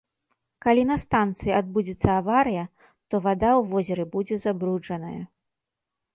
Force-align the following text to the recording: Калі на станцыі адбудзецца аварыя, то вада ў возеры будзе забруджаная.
Калі 0.65 0.85
на 0.91 0.95
станцыі 1.03 1.53
адбудзецца 1.57 2.09
аварыя, 2.21 2.63
то 3.09 3.15
вада 3.27 3.51
ў 3.59 3.69
возеры 3.75 4.03
будзе 4.19 4.35
забруджаная. 4.47 5.17